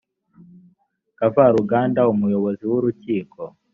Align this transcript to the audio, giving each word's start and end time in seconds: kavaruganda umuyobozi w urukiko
kavaruganda 1.17 2.01
umuyobozi 2.13 2.63
w 2.71 2.73
urukiko 2.77 3.41